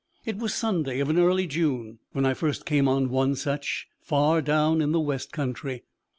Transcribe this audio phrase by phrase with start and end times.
[0.25, 4.41] It was Sunday of an early June when I first came on one such, far
[4.41, 5.83] down in the West country.